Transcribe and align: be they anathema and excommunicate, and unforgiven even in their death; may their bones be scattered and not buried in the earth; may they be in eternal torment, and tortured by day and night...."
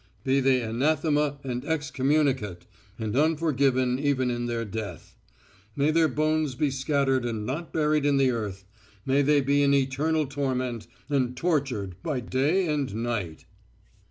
be 0.23 0.39
they 0.39 0.63
anathema 0.63 1.37
and 1.43 1.63
excommunicate, 1.63 2.65
and 2.97 3.15
unforgiven 3.15 3.99
even 3.99 4.31
in 4.31 4.47
their 4.47 4.65
death; 4.65 5.15
may 5.75 5.91
their 5.91 6.07
bones 6.07 6.55
be 6.55 6.71
scattered 6.71 7.23
and 7.23 7.45
not 7.45 7.71
buried 7.71 8.03
in 8.03 8.17
the 8.17 8.31
earth; 8.31 8.65
may 9.05 9.21
they 9.21 9.41
be 9.41 9.61
in 9.61 9.75
eternal 9.75 10.25
torment, 10.25 10.87
and 11.07 11.37
tortured 11.37 12.01
by 12.01 12.19
day 12.19 12.65
and 12.67 12.95
night...." 12.95 13.45